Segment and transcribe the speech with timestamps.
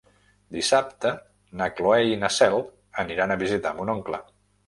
[0.53, 1.09] Dissabte
[1.59, 2.57] na Cloè i na Cel
[3.05, 4.23] aniran a visitar mon oncle.